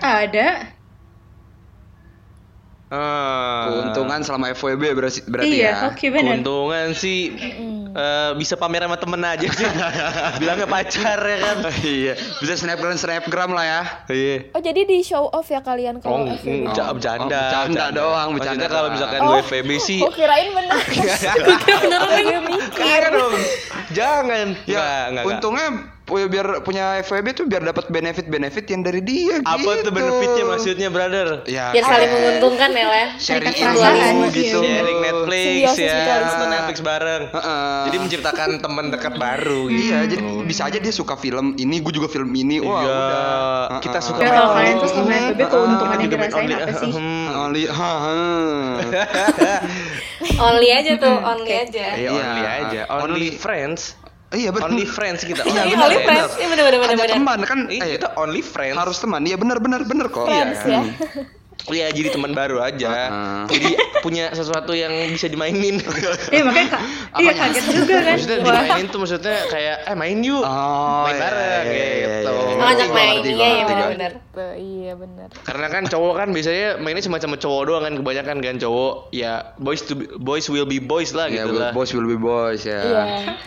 [0.00, 0.48] Ada.
[2.94, 3.66] Ah.
[3.66, 5.90] Keuntungan selama FWB berarti, berarti iya, ya.
[5.90, 6.38] oke benar.
[6.38, 7.34] Keuntungan sih
[7.90, 9.66] eh, bisa pamer sama temen aja sih.
[10.40, 11.56] Bilangnya pacar ya kan.
[11.82, 13.80] iya, bisa snapgram snapgram lah ya.
[14.06, 14.36] Iya.
[14.52, 16.46] Oh jadi di show off ya kalian Oh, kalau FWB?
[16.46, 19.26] mm, ca- Oh, bercanda, oh, bercanda doang, Maksudnya bercanda kalau misalkan Oh.
[19.26, 20.78] gue FVB sih Oh kirain benar.
[21.82, 22.56] Beneran lagi.
[22.70, 23.34] Kagak dong.
[23.90, 24.46] Jangan.
[24.64, 25.66] Ya, Nggak, untungnya
[26.02, 29.84] pu- biar punya FWB tuh biar dapat benefit-benefit yang dari dia apa gitu.
[29.84, 31.28] tuh benefitnya maksudnya, brother?
[31.44, 33.06] Ya, Biar saling menguntungkan ya lah.
[33.16, 33.88] sharing ilmu
[34.30, 34.58] gitu.
[34.60, 34.72] iya.
[34.74, 36.28] Sharing Netflix Simbiosis ya, mutualisme.
[36.30, 37.22] nonton Netflix bareng.
[37.30, 37.80] Heeh.
[37.84, 39.80] Jadi menciptakan teman dekat baru gitu.
[39.86, 40.14] Iya, jadi
[40.44, 42.60] bisa aja dia suka film ini, gue juga film ini.
[42.60, 43.80] Wah, Iya, udah.
[43.80, 46.92] kita suka kalau kalian tuh sama FBB keuntungan yang dirasain apa sih?
[47.34, 47.42] Hmm.
[47.44, 48.14] Only, ha, ha.
[50.46, 51.86] Only aja tuh, only aja.
[51.94, 52.10] Iya, Iya.
[52.12, 52.80] only aja.
[52.88, 53.28] Only, Only.
[53.34, 53.98] friends.
[54.30, 54.66] Iya benar.
[54.66, 55.42] Only friends kita.
[55.42, 56.06] Iya, Iya, benar, only benar.
[56.08, 56.32] friends.
[56.34, 57.08] Iya bener Hanya bener.
[57.12, 57.58] teman kan?
[57.68, 58.76] Iya, Eh, kita only friends.
[58.76, 59.20] harus teman.
[59.22, 60.26] Iya benar benar benar kok.
[60.26, 60.80] Friends ya.
[61.64, 62.88] Iya, jadi teman baru aja.
[62.90, 63.40] Heeh.
[63.48, 63.68] Jadi
[64.02, 65.78] punya sesuatu yang bisa dimainin.
[66.28, 66.82] Iya makanya kak,
[67.22, 68.12] iya kaget juga kan.
[68.12, 70.44] maksudnya dimainin tuh maksudnya kayak eh main yuk.
[70.44, 72.34] Oh, main iya, bareng iya, iya, gitu.
[72.34, 72.56] iya, iya.
[72.58, 75.30] Ngajak main, iya iya ngerti, Tuh, iya benar.
[75.40, 79.54] Karena kan cowok kan biasanya mainnya cuma sama cowok doang kan kebanyakan kan cowok ya
[79.56, 81.70] boys to be- boys will be boys lah Ya, gitu lah.
[81.70, 82.82] boys will be boys ya.
[82.82, 83.02] Iya.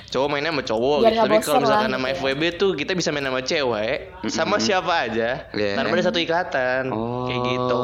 [0.08, 1.22] Cowok mainnya sama cowok Biar gitu.
[1.22, 2.18] Tapi kalau misalkan sama gitu.
[2.18, 3.98] FWB tuh kita bisa main sama cewek
[4.32, 5.76] sama siapa aja Iya.
[5.76, 7.82] tanpa ada satu ikatan Oh, kayak gitu.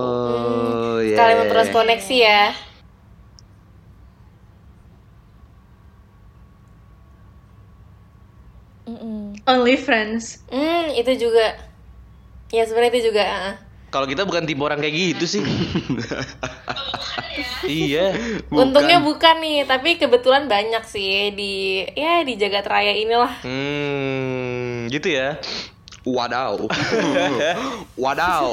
[1.04, 1.16] iya.
[1.20, 2.42] Sekalian memperluas koneksi ya.
[8.84, 9.40] Mm-mm.
[9.46, 10.44] only friends.
[10.50, 11.56] Hmm, itu juga.
[12.54, 13.26] Ya sebenarnya itu juga.
[13.90, 15.44] Kalau kita bukan tipe orang kayak gitu sih.
[17.66, 18.14] iya.
[18.48, 21.54] Untungnya bukan nih, tapi kebetulan banyak sih di
[21.92, 23.42] ya di jagat raya inilah.
[23.42, 25.42] Hmm, gitu ya.
[26.04, 26.68] Wadaw.
[28.04, 28.46] Wadaw.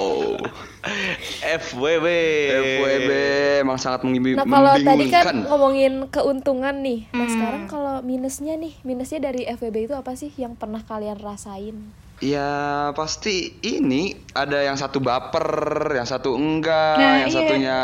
[1.43, 2.07] FWB.
[2.49, 3.11] FWB
[3.61, 8.79] emang sangat mengimbi- Nah kalau tadi kan ngomongin keuntungan nih, nah sekarang kalau minusnya nih,
[8.81, 11.91] minusnya dari FWB itu apa sih yang pernah kalian rasain?
[12.21, 12.53] Ya
[12.93, 15.49] pasti ini ada yang satu baper,
[15.91, 17.35] yang satu enggak, Nah, yang iya.
[17.35, 17.79] satunya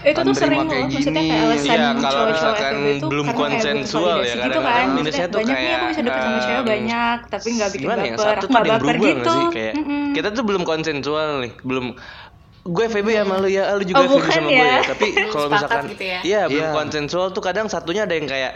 [0.00, 1.30] Itu tuh menerima sering kayak loh, maksudnya gini.
[1.30, 4.96] kayak alasan Iya, kalau cowok-cowok misalkan itu belum konsensual ya, gitu kadang-kadang kan.
[4.98, 7.94] minusnya tuh banyak nih kayak, aku bisa deket sama cewek banyak, tapi nggak bikin ya?
[7.94, 8.18] baper.
[8.18, 9.30] Satu Aku tuh nggak baper berubah gitu.
[9.30, 10.02] sih kayak Mm-mm.
[10.10, 11.86] kita tuh belum konsensual nih, belum
[12.68, 14.66] gue FVB ya malu ya, lu juga Oh, bukan sama gue ya.
[14.68, 14.80] ya.
[14.84, 16.20] Tapi kalau misalkan gitu ya.
[16.20, 16.74] iya belum Iya.
[16.74, 18.52] konsensual tuh kadang satunya ada yang kayak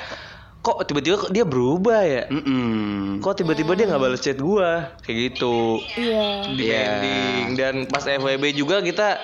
[0.62, 2.22] kok tiba-tiba dia berubah ya?
[2.31, 3.18] Mm-mm.
[3.18, 5.83] Kok tiba-tiba dia nggak balas chat gua kayak gitu.
[5.92, 6.27] Iya.
[6.48, 6.79] Di Iya.
[6.79, 9.18] ending dan pas FWB juga kita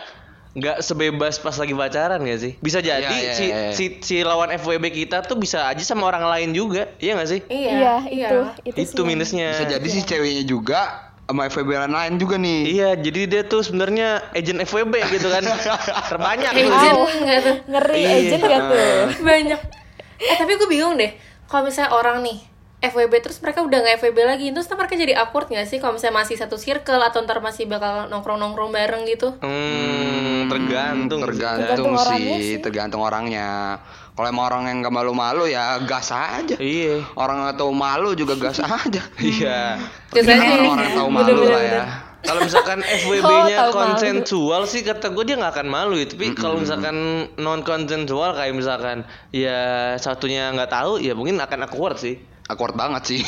[0.48, 2.53] nggak sebebas pas lagi pacaran gak sih?
[2.59, 3.70] Bisa jadi Iya, iya, si, iya.
[3.70, 7.40] si si lawan FWB kita tuh bisa aja sama orang lain juga, iya gak sih?
[7.46, 9.55] Iya, Iya, itu itu, Itu sih minusnya.
[9.55, 10.81] Bisa jadi sih ceweknya juga
[11.22, 12.61] sama FWB lain juga nih.
[12.74, 15.44] Iya, jadi dia tuh sebenarnya agent FWB gitu kan.
[16.11, 16.72] Terbanyak tuh.
[16.74, 17.57] Agent nggak tuh?
[17.68, 18.11] Ngeri Iya.
[18.11, 19.03] agent gak tuh?
[19.22, 19.61] Banyak.
[20.18, 21.12] Eh tapi gue bingung deh.
[21.49, 22.39] Kalau misalnya orang nih
[22.79, 25.99] FWB terus mereka udah nggak FWB lagi, terus ntar mereka jadi awkward gak sih kalau
[25.99, 29.35] misalnya masih satu circle atau ntar masih bakal nongkrong-nongkrong bareng gitu?
[29.43, 31.19] Hmm, tergantung.
[31.19, 32.63] tergantung, Tergantung orangnya sih, sih.
[32.63, 33.83] tergantung orangnya.
[34.15, 36.55] Kalau emang orang yang gak malu-malu ya gas aja.
[36.55, 37.03] Iya.
[37.19, 39.03] Orang gak tahu malu juga gas aja.
[39.19, 39.83] Iya.
[40.15, 40.69] Nih.
[40.69, 41.83] Orang yang tahu malu lah ya.
[42.19, 43.73] Kalau misalkan Oh, FWB-nya malu.
[43.73, 46.07] konsensual sih kata gue dia nggak akan malu ya.
[46.07, 46.97] Tapi kalau misalkan
[47.37, 49.59] non konsensual kayak misalkan ya
[49.97, 52.19] satunya nggak tahu ya mungkin akan awkward sih.
[52.49, 53.21] Awkward banget sih.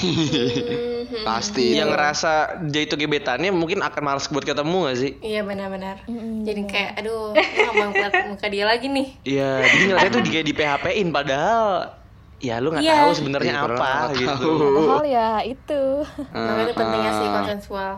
[1.28, 1.76] Pasti.
[1.76, 2.32] Yang ngerasa
[2.66, 5.12] dia itu gebetannya mungkin akan males buat ketemu gak sih?
[5.20, 6.00] Iya benar-benar.
[6.40, 9.06] Jadi kayak aduh, ngeliat muka dia lagi nih.
[9.22, 11.92] Iya, jadi ngerasa tuh kayak di PHP-in padahal
[12.40, 12.96] ya lu nggak Iya.
[12.96, 14.32] tahu sebenarnya Iya, apa gitu.
[14.32, 14.56] tahu.
[14.88, 15.82] Padahal ya itu.
[16.32, 17.32] Makanya itu pentingnya sih ah.
[17.36, 17.92] konsensual.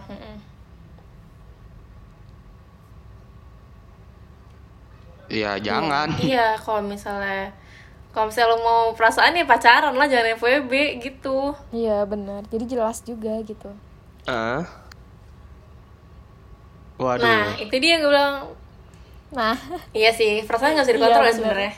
[5.33, 6.12] Iya, jangan.
[6.21, 7.49] Iya, kalau misalnya
[8.12, 11.57] kalau misalnya lo mau perasaan ya pacaran lah jangan FWB gitu.
[11.73, 12.45] Iya benar.
[12.53, 13.73] Jadi jelas juga gitu.
[14.29, 14.61] Ah.
[17.01, 17.25] Waduh.
[17.25, 18.53] Nah, itu dia yang gue bilang
[19.33, 19.57] Nah,
[19.97, 21.37] Iya sih, perasaan gak bisa dikontrol Iya, ya bener.
[21.40, 21.73] sebenarnya.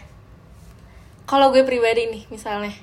[1.25, 2.75] Kalau gue pribadi nih misalnya,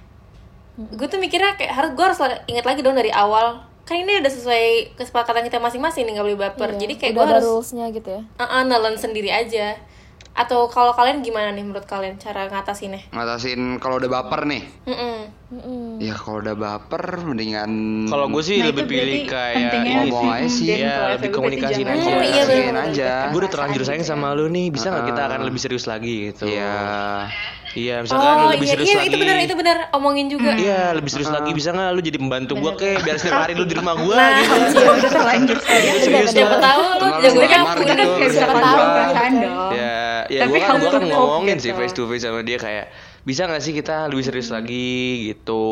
[0.80, 3.68] gue tuh mikirnya kayak harus gue harus ingat lagi dong dari awal.
[3.84, 6.70] Kan ini udah sesuai kesepakatan kita masing-masing nih gak boleh baper.
[6.72, 8.22] iya, Jadi kayak gue harus rulesnya gitu ya.
[8.40, 9.76] uh nelen sendiri aja.
[10.32, 14.64] Atau kalau kalian gimana nih menurut kalian cara ngatasinnya Ngatasin kalau udah baper nih.
[14.88, 16.00] Mm-mm.
[16.00, 17.72] Ya kalau udah baper mendingan
[18.08, 20.32] Kalau gue sih Nah, lebih pilih kayak ngomong sih.
[20.32, 20.68] aja sih.
[20.80, 22.08] Iya, kalau lebih jangan aja.
[22.08, 22.84] Oh, iya, bener-bener.
[22.88, 23.12] aja.
[23.36, 26.48] Gue udah terlanjur sayang sama lu nih, bisa nggak kita akan lebih serius lagi gitu?
[26.48, 27.28] Iya.
[27.72, 29.08] Iya, misalkan Oh lebih iya, serius iya lagi.
[29.08, 30.52] itu benar itu benar omongin juga.
[30.54, 33.64] Iya, lebih serius lagi bisa nggak lu jadi pembantu gue kek biar setiap hari lu
[33.64, 34.56] di rumah gue Nah, gitu.
[34.78, 35.92] Ya udah terlanjur saya.
[35.98, 37.84] serius Siapa tahu lu jago nyapu gitu.
[37.86, 37.96] kan?
[37.98, 38.80] Kayak bisa tahu.
[38.92, 39.72] perasaan dong.
[39.72, 41.64] Ya, ya Tapi gue kan kamu gue kan ngomongin gitu.
[41.64, 42.86] sih face to face sama dia kayak
[43.22, 44.92] bisa nggak sih kita lebih serius lagi
[45.30, 45.64] gitu.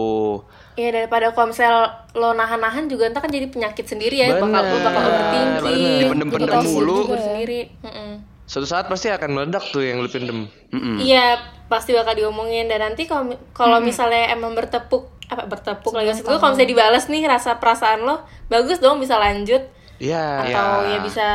[0.73, 1.73] Iya daripada kalau misal
[2.13, 5.99] lo nahan-nahan juga ntar kan jadi penyakit sendiri ya bakal lo bakal Bener, overthinking bener.
[5.99, 6.99] Dipendem-pendem mulu.
[7.12, 8.12] sendiri Mm-mm.
[8.49, 10.49] Suatu saat pasti akan meledak tuh yang lu pendem.
[10.97, 11.38] Iya
[11.69, 16.33] pasti bakal diomongin dan nanti kalau kalau misalnya emang bertepuk apa bertepuk lagi maksud gue
[16.33, 18.17] kalau misalnya dibalas nih rasa perasaan lo
[18.49, 19.62] bagus dong bisa lanjut
[20.01, 20.49] Iya.
[20.49, 20.89] atau Ya.
[20.89, 21.27] ya bisa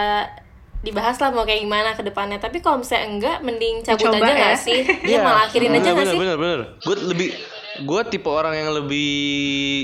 [0.83, 4.27] dibahas lah mau kayak gimana ke depannya tapi kalau misalnya enggak mending cabut Dicoba aja
[4.27, 4.35] ya.
[4.35, 4.81] nggak sih
[5.14, 6.61] iya malah akhirin aja nggak bener, sih Bener bener.
[6.83, 7.29] Gue lebih
[7.74, 9.11] gue tipe orang yang lebih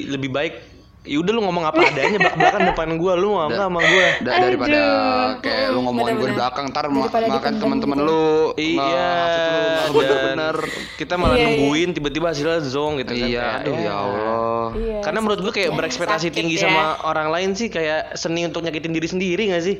[0.08, 0.54] lebih baik.
[1.00, 4.06] Ya udah lu ngomong apa adanya belak belakan depan gue, lu mau apa sama gue.
[4.20, 4.80] Da- daripada
[5.40, 8.04] kayak lu ngomongin gue di belakang ntar ma- makan teman-teman gitu.
[8.06, 9.08] lu Iya,
[9.88, 10.56] bener-bener
[10.96, 11.48] kita malah Iya, iya.
[11.56, 13.26] nungguin tiba-tiba hasilnya zong gitu kan.
[13.26, 14.98] iya aduh ya Allah Iya.
[15.00, 16.68] Karena menurut gue kayak berekspektasi Sakit tinggi ya.
[16.68, 19.76] sama orang lain sih kayak seni untuk nyakitin diri sendiri gak sih?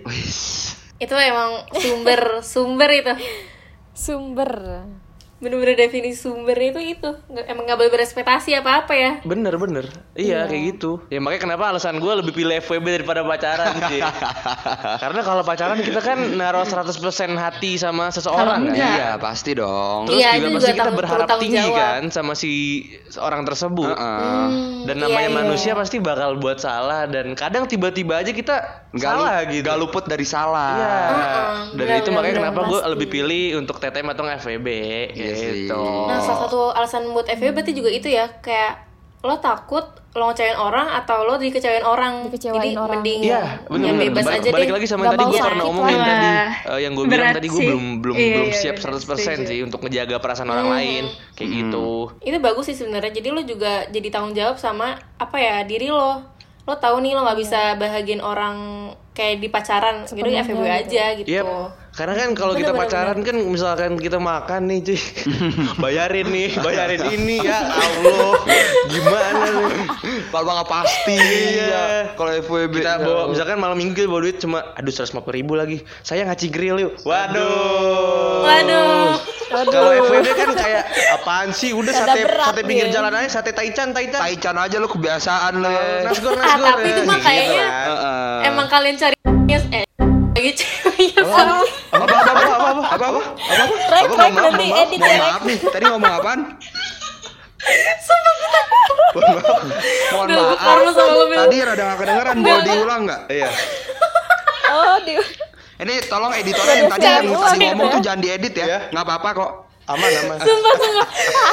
[0.96, 3.12] itu emang sumber sumber itu
[3.92, 4.52] Sumber.
[5.40, 7.10] Bener-bener definisi sumbernya itu itu
[7.42, 11.00] emang nggak boleh berespektasi apa apa ya Bener bener, iya, kayak gitu.
[11.06, 14.00] Ya makanya kenapa alasan gue lebih pilih FWB daripada pacaran sih.
[15.02, 16.92] Karena kalau pacaran kita kan naruh 100%
[17.34, 18.74] hati sama seseorang kan.
[18.74, 21.76] iya pasti dong Terus Iya, juga itu pasti juga kita tanggung- berharap tinggi jawab.
[21.78, 22.52] kan sama si
[23.16, 23.90] orang tersebut.
[23.90, 24.46] Heeh.
[24.82, 25.36] Dan Iya, namanya iya.
[25.36, 28.56] manusia pasti bakal buat salah dan kadang tiba-tiba aja kita
[28.90, 29.62] Nggak salah gitu.
[29.62, 30.98] nggak luput dari salah Iya.
[31.70, 34.68] Dan benar, itu makanya benar, kenapa gue lebih pilih untuk TTM atau FWB
[35.30, 35.64] Iya sih.
[35.64, 35.82] gitu.
[36.04, 38.90] Nah, salah satu alasan buat FWB berarti juga itu ya, kayak
[39.20, 42.26] lo takut lo ngecewain orang atau lo dikecewain orang.
[42.26, 42.98] Dikecewain Jadi orang.
[42.98, 44.02] mending Iya, yang benar-benar.
[44.02, 44.74] bebas Ba- aja balik deh.
[44.74, 45.54] lagi sama yang tadi gue lah.
[45.62, 46.28] omongin tadi.
[46.66, 49.06] Eh, yang gue bilang tadi gue belum belum Iya, belum iya, siap iya, 100%
[49.38, 49.46] setuju.
[49.46, 51.04] sih untuk ngejaga perasaan orang lain
[51.36, 51.88] kayak gitu.
[52.18, 53.12] Itu bagus sih sebenarnya.
[53.12, 56.26] Jadi lo juga jadi tanggung jawab sama apa ya diri lo.
[56.62, 58.56] Lo tahu nih lo nggak bisa bahagiin orang
[59.12, 61.28] kayak di pacaran, gitu ya FWB aja gitu.
[61.28, 61.42] Iya,
[62.00, 65.00] karena kan kalau kita Bener, bener, pacaran kan misalkan kita makan nih cuy,
[65.82, 68.40] bayarin nih, bayarin ini ya Allah,
[68.86, 69.84] gimana nih?
[70.32, 71.68] kalau nggak pasti Iya.
[71.68, 71.84] ya
[72.16, 73.04] kalau FWB Kita ya.
[73.04, 76.80] bawa, misalkan malam minggu kita bawa duit cuma, aduh 150 ribu lagi, saya ngaci grill
[76.80, 79.20] yuk, waduh, Waduh.
[79.50, 80.82] Kalau FWB kan kayak
[81.12, 81.70] apaan sih?
[81.72, 82.94] Udah Rada sate berat sate pinggir dia.
[82.96, 84.16] jalan aja, sate taichan, taichan.
[84.16, 85.68] Taichan aja lu kebiasaan lu
[86.00, 86.70] Nasgor, Ah, nasgor.
[86.72, 87.84] tapi itu mah Gitu kayaknya kan.
[87.84, 88.36] Heeh.
[88.46, 89.16] emang kalian cari
[89.74, 89.84] eh
[90.30, 91.54] lagi ceweknya sama.
[91.90, 93.20] apa apa apa apa apa apa apa?
[93.50, 95.58] Apa Apa, mohon maaf, nanti mohon maaf, edit mohon ya, maaf nih.
[95.58, 96.40] Tadi ngomong apaan?
[100.14, 100.58] Mohon maaf.
[100.62, 101.10] Mohon maaf.
[101.10, 101.38] lu, Bil.
[101.44, 103.20] tadi rada nggak kedengeran boleh diulang nggak?
[103.28, 103.48] Iya.
[104.70, 105.14] Oh, di
[105.80, 108.66] ini tolong editornya yang tadi yang tadi ngomong tuh jangan diedit ya.
[108.68, 108.78] Iya.
[108.92, 109.50] nggak apa-apa kok
[109.90, 110.38] Aman, aman.
[110.38, 111.06] Sumpah, sumpah.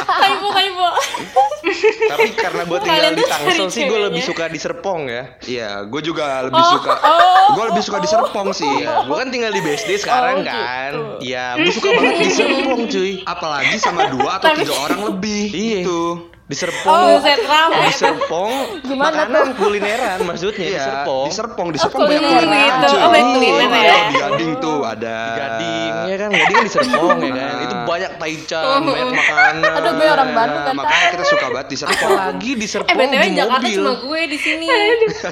[0.07, 0.87] Kaipo, kaipo.
[2.07, 5.23] Tapi karena gue tinggal Kalian di Tangsel sih, gue lebih suka di Serpong ya.
[5.43, 6.91] iya gue juga lebih Oh, suka
[7.49, 10.91] gue lebih suka di Serpong sih Iya, gue kan tinggal di BSD sekarang Oh, kan.
[10.93, 11.27] gitu.
[11.27, 13.11] Iya, gue suka banget di Serpong cuy.
[13.23, 15.75] apalagi sama dua atau Tapi- tiga orang lebih Iya.
[15.81, 16.01] gitu
[16.47, 17.19] Di Serpong.
[17.19, 17.75] Rame.
[17.83, 21.25] Di Serpong Gimana makanan kulineran maksudnya di Iya, Serpong.
[21.27, 22.87] di Serpong, di Oh, Serpong banyak kuliner kulineran, itu.
[22.87, 22.99] cuy.
[23.03, 23.95] Oh, banyak kuliner ya.
[24.07, 25.17] Di Gading tuh ada.
[25.19, 27.55] Di Gading ya kan, Gading kan di Serpong ya kan.
[27.59, 29.71] Itu banyak taichan, banyak makanan.
[29.75, 30.73] Aduh, gue orang Bandung kan.
[30.73, 32.09] Makanya kita suka banget di Serpong.
[32.09, 34.67] Apalagi di Serpong Eh, BTW di Jakarta cuma gue di sini.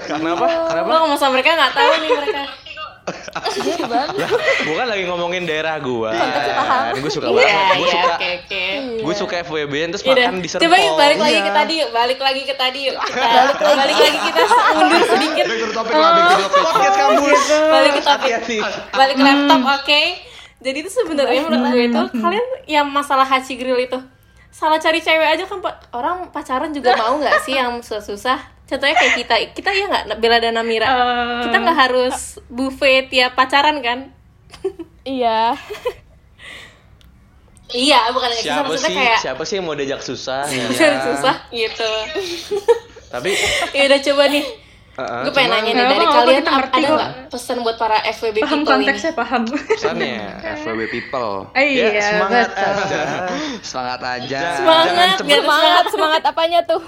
[0.04, 0.46] Kenapa?
[0.68, 0.84] Kenapa?
[0.84, 2.44] Lo ngomong sama mereka nggak tahu nih mereka.
[3.56, 4.18] dia di Bandung.
[4.18, 4.30] Lah,
[4.66, 6.10] gua kan lagi ngomongin daerah gua.
[6.92, 7.54] Gue suka Iya, banget.
[7.72, 8.65] Gue iya, suka oke, oke.
[9.06, 10.66] Gue suka FWB terus Yaudah, makan di Serpong.
[10.66, 11.44] coba yuk balik lagi Iya.
[11.44, 12.96] ke tadi yuk, balik lagi ke tadi yuk.
[12.98, 13.40] Kita
[13.72, 14.42] balik lagi kita
[14.74, 15.46] mundur sedikit.
[15.46, 16.62] Back to the topic lah, back to the topic.
[16.66, 17.24] Podcast kamu.
[17.68, 18.32] Balik ke topik.
[18.32, 18.58] Hati-hati.
[18.92, 20.02] Balik ke laptop, oke.
[20.58, 24.00] Jadi itu sebenarnya menurut gue itu kalian yang masalah hachi grill itu
[24.50, 25.92] salah cari cewek aja kan Pak.
[25.92, 30.40] orang pacaran juga mau nggak sih yang susah-susah contohnya kayak kita kita ya nggak Bella
[30.40, 30.96] dan Namira Eh,
[31.44, 32.16] kita nggak harus
[32.48, 34.16] buffet tiap pacaran kan
[35.04, 35.60] Iya.
[37.72, 38.98] iya bukan yang susah Siapa maksudnya sih?
[38.98, 40.42] kayak Siapa sih yang mau diajak susah?
[41.08, 41.92] susah gitu
[43.08, 43.32] Tapi
[43.78, 44.46] ya udah coba nih
[44.96, 48.64] Heeh, gue pengen nanya nih dari kalian ada nggak pesan buat para FWB paham people
[48.64, 50.24] ini konteksnya paham pesannya
[50.64, 51.52] FWB people.
[51.52, 52.64] Eh, ya iya semangat betul.
[52.64, 53.02] aja.
[53.60, 54.40] Semangat aja.
[54.56, 54.88] Semangat,
[55.20, 56.80] Jangan Semangat, semangat apanya tuh?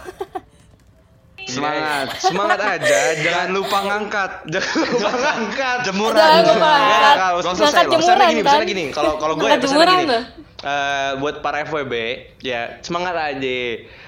[1.43, 2.07] Semangat.
[2.15, 4.31] Semangat aja, jangan Jangan lupa ngangkat.
[4.51, 6.15] jangan lupa ngangkat Jemuran.
[6.15, 7.15] Jangan lupa Ya, ngangkat.
[7.17, 8.59] kalau Gak usah Ngangkat selesai jemuran, gini, kan?
[8.63, 10.17] gini, kalau kalau gue ya Ngangkat jemuran gini,
[10.59, 11.93] eh, buat para FWB,
[12.39, 13.59] ya semangat aja.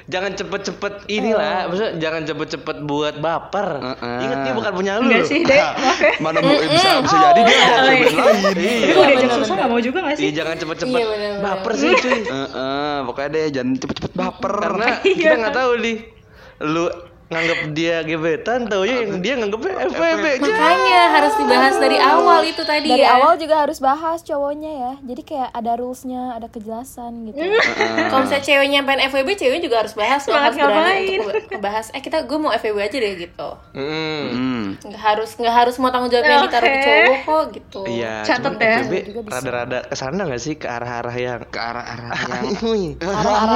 [0.05, 3.77] Jangan cepet-cepet inilah, maksudnya jangan cepet-cepet buat baper.
[3.77, 4.19] Heeh.
[4.23, 5.05] Ingat dia bukan punya lu.
[5.05, 5.61] Enggak sih, Dek.
[5.61, 6.11] Maaf ya.
[6.17, 7.85] Mana bu- bisa bisa jadi dia ada Oh, iya.
[7.85, 8.55] lain.
[8.55, 8.85] Iya.
[8.89, 10.29] kalau diajak susah gak mau juga gak Iya, sih?
[10.33, 12.19] jangan cepet-cepet Iya, baper sih cuy.
[12.23, 14.53] Heeh, pokoknya deh jangan cepet-cepet baper.
[14.59, 15.97] Karena kita nggak tahu nih,
[16.61, 16.85] lu
[17.29, 20.49] nganggap dia gebetan, tau ya yang dia nganggapnya FWB aja.
[20.49, 23.15] Makanya harus dibahas dari awal itu tadi Dari ya.
[23.15, 24.91] awal juga harus bahas cowoknya ya.
[24.99, 27.37] Jadi kayak ada rulesnya, ada kejelasan gitu.
[28.09, 31.19] Kalau misalnya ceweknya pengen FWB, cewek juga harus bahas loh, Semangat harus berani ngapain?
[31.21, 31.85] untuk ngebahas.
[31.91, 33.49] Eh kita gue mau FWB aja deh gitu.
[33.71, 34.23] Hmm.
[34.25, 34.65] Hmm.
[34.81, 37.81] Nggak harus nggak harus mau tanggung jawabnya ditaruh ke cowok kok gitu.
[37.85, 38.77] Iya, Catet cuman ya.
[38.81, 38.93] FWB
[39.27, 42.09] rada-rada ke sana nggak sih ke arah-arah yang Ke arah-arah
[42.41, 42.57] yang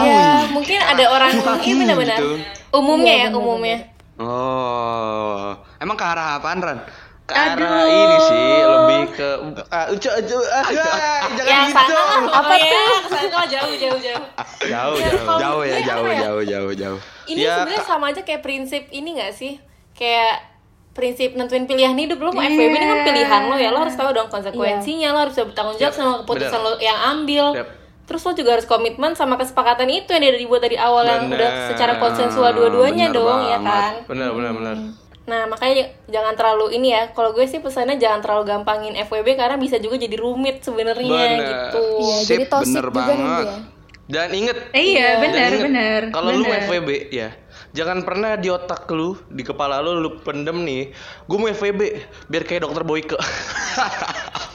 [0.03, 1.31] Ya, mungkin ada orang
[1.65, 2.37] ini benar-benar gitu.
[2.71, 3.27] umumnya ya
[3.63, 3.79] umumnya.
[4.19, 6.79] Oh, emang ke arah apaan Ran?
[7.23, 9.29] ke arah ini sih lebih ke
[9.71, 11.79] ah, ucu, ucu, ah, ah, jangan Ya gitu.
[11.79, 12.67] sana ke
[13.07, 14.25] sana tuh jauh jauh jauh.
[14.67, 15.39] Jauh, Ya, jauh.
[15.39, 16.19] Jauh ya, jauh, apa ya?
[16.19, 16.99] jauh, jauh, jauh.
[17.23, 19.55] Ini Ya, sebenarnya sama aja kayak prinsip ini gak sih?
[19.95, 20.51] Kayak
[20.93, 24.13] prinsip nentuin pilihan hidup lo mau FWB ini kan pilihan lo ya lo harus tahu
[24.13, 26.69] dong konsekuensinya lo harus bisa bertanggung jawab sama keputusan benar.
[26.69, 27.67] lo yang ambil Yap.
[28.03, 31.37] Terus lo juga harus komitmen sama kesepakatan itu yang udah dibuat dari awal yang Benar.
[31.37, 33.63] udah secara konsensual dua-duanya dong ya banget.
[33.65, 34.75] kan Benar, benar, benar.
[35.23, 35.73] nah makanya
[36.05, 39.95] jangan terlalu ini ya kalau gue sih pesannya jangan terlalu gampangin FWB karena bisa juga
[39.95, 41.39] jadi rumit sebenarnya Benar.
[41.41, 43.47] gitu Iya, Sip, jadi toxic bener juga banget.
[43.47, 43.55] ya.
[44.03, 46.01] Dan inget, Eh, iya, benar, benar.
[46.11, 46.43] Kalau lu.
[46.43, 47.31] FWB ya,
[47.71, 50.91] jangan pernah di otak lu, di kepala lu lu pendem nih.
[51.23, 51.81] Gue mau FWB
[52.27, 53.15] biar kayak dokter Boyke.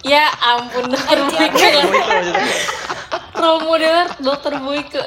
[0.04, 1.68] ya ampun dokter Boyke.
[3.38, 5.02] Role model dokter Boyke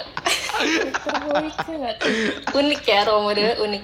[1.72, 2.12] nggak tuh?
[2.54, 3.84] unik ya role model unik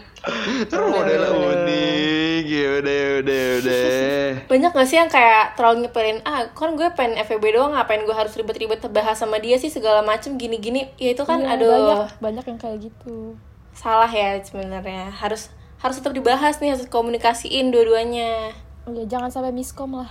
[0.67, 4.27] Model unik, ya udah, ya udah, ya udah.
[4.51, 8.12] banyak gak sih yang kayak terlalu nyepelin ah kan gue pengen FWB doang ngapain gue
[8.12, 11.99] harus ribet-ribet bahas sama dia sih segala macem gini-gini ya itu kan Iya, aduh banyak
[12.19, 13.39] banyak yang kayak gitu.
[13.71, 15.47] salah ya sebenarnya harus
[15.79, 18.51] harus tetap dibahas nih harus komunikasiin dua-duanya
[18.88, 20.07] Iya, jangan sampai miskom lah.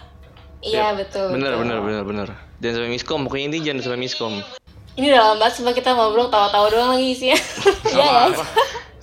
[0.60, 1.60] Iya betul Bener, betul.
[1.62, 2.28] bener, bener, bener.
[2.56, 4.34] Jangan sampai miskom, pokoknya intinya jangan sampai miskom.
[4.96, 7.36] ini udah lama banget sebab kita ngobrol tawa-tawa doang lagi isinya
[7.92, 8.24] Iya ya.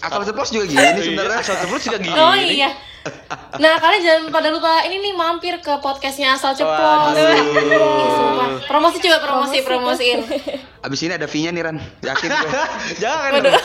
[0.01, 1.37] Akal ceplos juga gini sebenarnya.
[1.39, 2.17] Asal ceplos juga gini.
[2.17, 2.71] oh iya
[3.59, 8.63] nah kalian jangan pada lupa ini nih mampir ke podcastnya asal ceplos sumpah.
[8.63, 10.19] promosi coba promosi promosiin
[10.79, 11.77] Abis ini ada fee-nya nih Ran.
[11.99, 12.51] Yakin gue.
[13.03, 13.39] Jangan.
[13.39, 13.55] Waduh.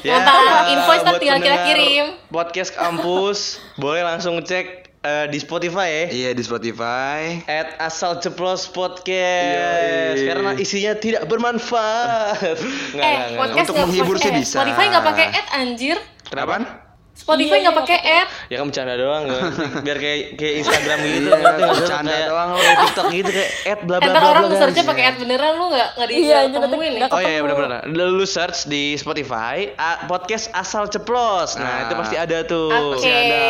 [0.00, 2.04] Mantap, invoice ntar tinggal kita kirim.
[2.28, 6.04] Podcast kampus, boleh langsung cek eh, di Spotify ya.
[6.08, 7.42] Iya di Spotify.
[7.44, 10.26] At asal ceplos podcast Yoi.
[10.26, 12.58] karena isinya tidak bermanfaat.
[12.94, 13.38] Nggak, eh, nggak, nggak.
[13.38, 14.56] podcast Untuk menghibur pakai- sih eh, bisa.
[14.58, 15.96] Spotify nggak pakai ad anjir.
[16.24, 16.87] Kenapa?
[17.18, 18.28] Spotify Iya, nggak iya, pakai ad.
[18.46, 19.42] Ya kan bercanda doang kan.
[19.84, 21.28] Biar kayak kayak Instagram gitu.
[21.28, 21.66] Iya, sih?
[21.76, 22.48] bercanda Kayak- doang.
[22.54, 24.56] Kayak TikTok gitu kayak ad bla bla Entar bla orang bla.
[24.56, 27.00] searchnya pakai ad beneran lu nggak nggak di Iya, ketemuin nih.
[27.04, 27.44] Oh iya, iya ketemu.
[27.44, 27.80] benar-benar.
[27.90, 31.50] Lu search di Spotify a- podcast asal ceplos.
[31.54, 31.78] Nah, Nah.
[31.84, 32.70] itu pasti ada tuh.
[32.94, 33.10] Oke.
[33.10, 33.44] Ada.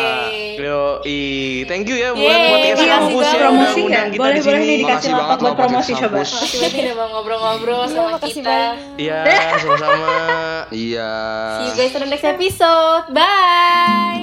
[0.58, 1.20] Yo, i.
[1.64, 3.30] Thank you ya buat Yeay, podcast kampus banget.
[3.30, 4.58] ya Promosi kita Boleh, di boleh sini.
[4.58, 6.16] nih dikasih Makasih lapak banget buat promosi coba.
[6.18, 8.58] Makasih banget udah mau ngobrol-ngobrol Iya, sama kita.
[8.96, 9.18] Iya,
[9.54, 10.08] sama-sama.
[10.88, 11.10] Iya.
[11.54, 13.04] See you guys on the next episode.
[13.10, 13.57] Bye.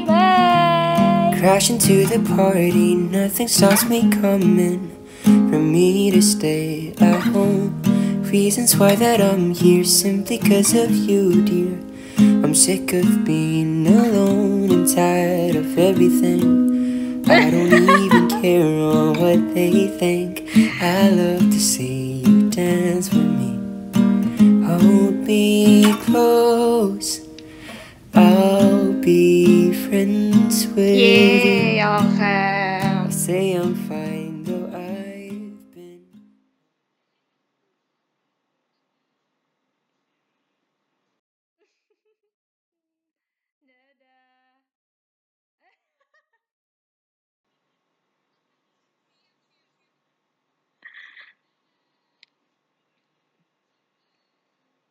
[0.08, 1.36] Bye.
[1.40, 4.92] Crash into the party, nothing stops me coming
[5.24, 7.82] for me to stay at home.
[8.24, 11.80] Reasons why that I'm here simply cause of you, dear.
[12.44, 17.24] I'm sick of being alone and tired of everything.
[17.28, 20.50] I don't even care on what they think.
[20.82, 23.52] I love to see you dance with me.
[24.68, 27.22] Hold me close.
[28.14, 28.65] I'll
[29.06, 31.84] be friends with you.
[31.84, 32.82] Okay.
[32.82, 33.76] I say I'm